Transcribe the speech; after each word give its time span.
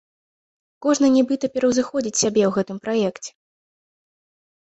Кожны 0.85 1.07
нібыта 1.15 1.45
пераўзыходзіць 1.57 2.15
сябе 2.23 2.41
ў 2.49 2.49
гэтым 2.57 2.77
праекце. 2.87 3.37